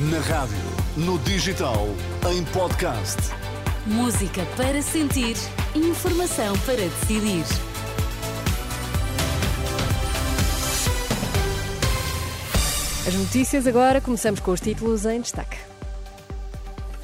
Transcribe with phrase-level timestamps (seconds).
[0.00, 0.56] Na rádio,
[0.96, 1.88] no digital,
[2.30, 3.16] em podcast.
[3.84, 5.34] Música para sentir,
[5.74, 7.44] informação para decidir.
[13.08, 15.58] As notícias agora, começamos com os títulos em destaque.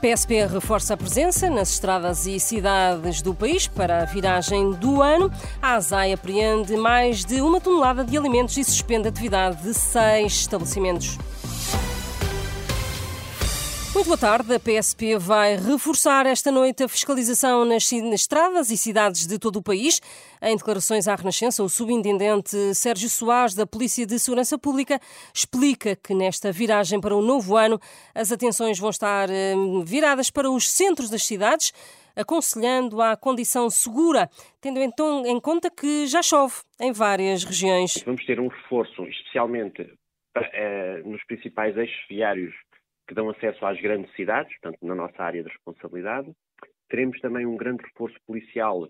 [0.00, 5.30] PSP reforça a presença nas estradas e cidades do país para a viragem do ano.
[5.60, 10.32] A ASAI apreende mais de uma tonelada de alimentos e suspende a atividade de seis
[10.32, 11.18] estabelecimentos.
[13.98, 14.54] Muito boa tarde.
[14.54, 19.62] A PSP vai reforçar esta noite a fiscalização nas estradas e cidades de todo o
[19.62, 20.00] país.
[20.40, 25.00] Em declarações à Renascença, o subintendente Sérgio Soares, da Polícia de Segurança Pública,
[25.34, 27.76] explica que nesta viragem para o novo ano
[28.14, 31.72] as atenções vão estar eh, viradas para os centros das cidades,
[32.14, 34.30] aconselhando a condição segura,
[34.60, 38.00] tendo então em conta que já chove em várias regiões.
[38.06, 39.92] Vamos ter um reforço, especialmente
[40.36, 42.54] eh, nos principais eixos viários
[43.08, 46.30] que dão acesso às grandes cidades, portanto, na nossa área de responsabilidade.
[46.88, 48.86] Teremos também um grande reforço policial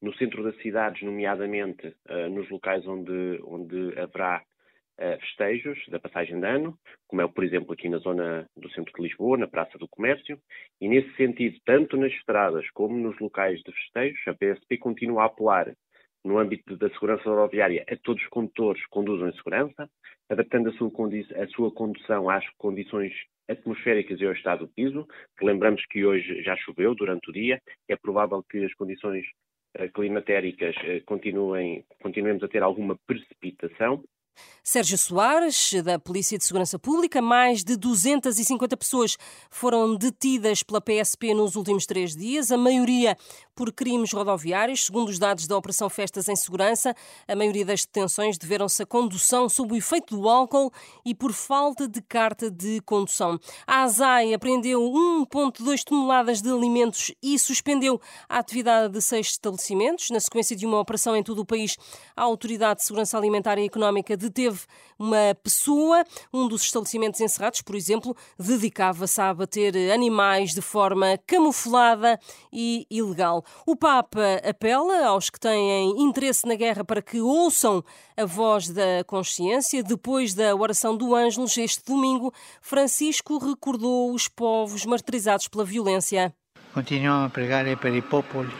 [0.00, 4.42] no centro das cidades, nomeadamente uh, nos locais onde, onde haverá
[4.98, 6.78] uh, festejos da passagem de ano,
[7.08, 10.38] como é, por exemplo, aqui na zona do centro de Lisboa, na Praça do Comércio.
[10.80, 15.26] E, nesse sentido, tanto nas estradas como nos locais de festejos, a PSP continua a
[15.26, 15.72] apelar
[16.24, 19.88] no âmbito da segurança rodoviária a todos os condutores conduzam em segurança,
[20.28, 20.90] adaptando a sua,
[21.42, 23.12] a sua condução às condições
[23.48, 25.06] atmosféricas e ao estado do piso,
[25.40, 29.24] lembramos que hoje já choveu durante o dia, é provável que as condições
[29.78, 34.02] uh, climatéricas uh, continuem, continuemos a ter alguma precipitação,
[34.64, 39.16] Sérgio Soares, da Polícia de Segurança Pública, mais de 250 pessoas
[39.50, 43.16] foram detidas pela PSP nos últimos três dias, a maioria
[43.54, 46.94] por crimes rodoviários, segundo os dados da Operação Festas em Segurança.
[47.28, 50.72] A maioria das detenções deveram-se à condução sob o efeito do álcool
[51.04, 53.38] e por falta de carta de condução.
[53.66, 60.10] A ASAI apreendeu 1,2 toneladas de alimentos e suspendeu a atividade de seis estabelecimentos.
[60.10, 61.76] Na sequência de uma operação em todo o país,
[62.16, 64.60] a Autoridade de Segurança Alimentar e Económica deteve
[64.98, 66.04] uma pessoa.
[66.32, 72.18] Um dos estabelecimentos encerrados, por exemplo, dedicava-se a abater animais de forma camuflada
[72.52, 73.41] e ilegal.
[73.66, 77.84] O Papa apela aos que têm interesse na guerra para que ouçam
[78.16, 79.82] a voz da consciência.
[79.82, 86.34] Depois da oração do Ângelos, este domingo, Francisco recordou os povos martirizados pela violência.
[86.74, 88.50] Continuamos a pregar per i popoli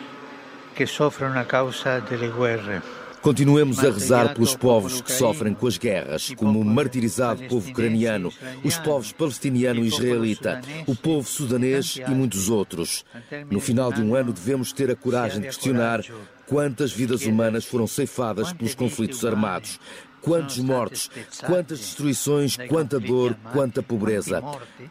[0.75, 3.02] que sofrono a causa delle guerre.
[3.23, 8.33] Continuemos a rezar pelos povos que sofrem com as guerras, como o martirizado povo ucraniano,
[8.65, 13.05] os povos palestiniano e israelita, o povo sudanês e muitos outros.
[13.49, 16.01] No final de um ano, devemos ter a coragem de questionar
[16.47, 19.79] quantas vidas humanas foram ceifadas pelos conflitos armados.
[20.21, 21.11] Quantos mortos,
[21.45, 24.41] quantas destruições, quanta dor, quanta pobreza.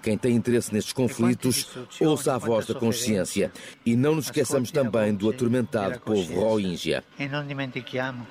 [0.02, 1.70] Quem tem interesse nestes conflitos,
[2.02, 3.50] ouça a voz da consciência.
[3.86, 7.02] E não nos esqueçamos também do atormentado povo Rohingya.
[7.18, 8.28] E não dimentichiamo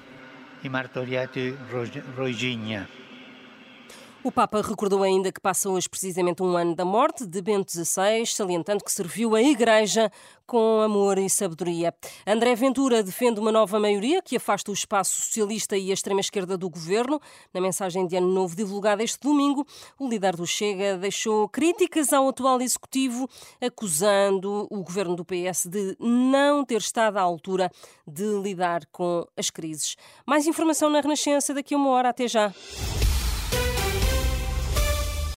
[0.62, 1.54] i martoriati
[2.16, 2.86] Rohingya.
[4.22, 8.26] O Papa recordou ainda que passa hoje precisamente um ano da morte de Bento XVI,
[8.26, 10.12] salientando que serviu a Igreja
[10.46, 11.94] com amor e sabedoria.
[12.26, 16.68] André Ventura defende uma nova maioria que afasta o espaço socialista e a extrema-esquerda do
[16.68, 17.18] governo.
[17.54, 19.66] Na mensagem de Ano Novo divulgada este domingo,
[19.98, 23.26] o líder do Chega deixou críticas ao atual executivo,
[23.58, 27.70] acusando o governo do PS de não ter estado à altura
[28.06, 29.96] de lidar com as crises.
[30.26, 32.10] Mais informação na Renascença daqui a uma hora.
[32.10, 32.52] Até já.